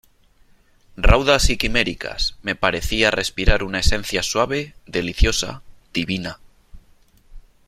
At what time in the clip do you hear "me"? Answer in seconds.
2.41-2.55